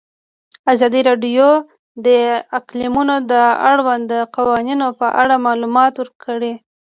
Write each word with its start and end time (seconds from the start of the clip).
ازادي 0.73 1.01
راډیو 1.09 1.47
د 2.05 2.07
اقلیتونه 2.57 3.15
د 3.31 3.33
اړونده 3.69 4.19
قوانینو 4.35 4.87
په 4.99 5.07
اړه 5.21 5.35
معلومات 5.47 5.93
ورکړي. 5.97 6.53